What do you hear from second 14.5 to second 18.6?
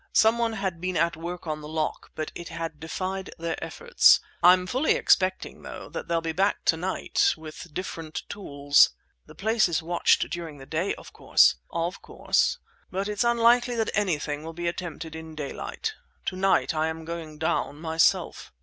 be attempted in daylight. Tonight I am going down myself."